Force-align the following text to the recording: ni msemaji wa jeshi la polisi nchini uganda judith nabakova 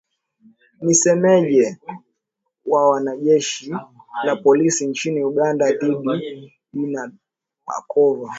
ni 0.81 0.87
msemaji 0.87 1.77
wa 2.65 3.17
jeshi 3.17 3.75
la 4.23 4.35
polisi 4.35 4.87
nchini 4.87 5.23
uganda 5.23 5.71
judith 5.71 6.51
nabakova 6.73 8.29